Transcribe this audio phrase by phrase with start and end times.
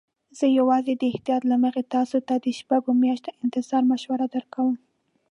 [0.37, 4.75] زه یوازې د احتیاط له مخې تاسي ته د شپږو میاشتو انتظار مشوره درکوم.